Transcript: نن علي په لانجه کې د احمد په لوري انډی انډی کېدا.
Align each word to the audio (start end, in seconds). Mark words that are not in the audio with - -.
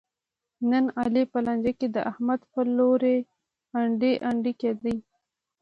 نن 0.69 0.83
علي 0.99 1.23
په 1.31 1.37
لانجه 1.45 1.71
کې 1.79 1.87
د 1.95 1.97
احمد 2.11 2.41
په 2.51 2.61
لوري 2.77 3.17
انډی 3.79 4.13
انډی 4.29 4.53
کېدا. 4.61 4.93